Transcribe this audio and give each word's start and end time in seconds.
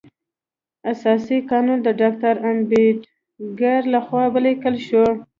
اساسي 0.91 1.37
قانون 1.49 1.77
د 1.83 1.87
ډاکټر 2.01 2.35
امبیډکر 2.49 3.79
لخوا 3.93 4.23
ولیکل 4.35 4.75
شو. 4.87 5.05